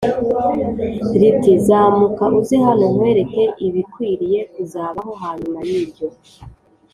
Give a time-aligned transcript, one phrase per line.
[1.19, 6.07] riti “Zamuka uze hano nkwereke ibikwiriye kuzabaho hanyuma y’ibyo.”